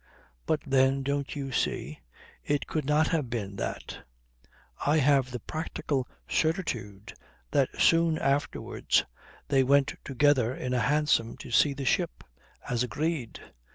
[0.47, 1.99] But then, don't you see,
[2.43, 3.99] it could not have been that.
[4.83, 7.13] I have the practical certitude
[7.51, 9.05] that soon afterwards
[9.49, 12.23] they went together in a hansom to see the ship
[12.67, 13.41] as agreed.